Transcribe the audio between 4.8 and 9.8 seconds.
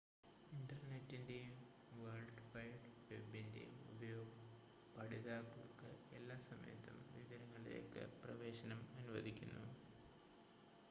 പഠിതാക്കൾക്ക് എല്ലാ സമയത്തും വിവരങ്ങളിലേക്ക് പ്രവേശനം അനുവദിക്കുന്നു